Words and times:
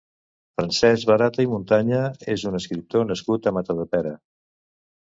Francesc 0.59 1.09
Barata 1.09 1.45
i 1.45 1.51
Muntanya 1.51 2.01
és 2.35 2.47
un 2.53 2.61
escriptor 2.63 3.07
nascut 3.13 3.47
a 3.53 3.57
Matadepera. 3.61 4.21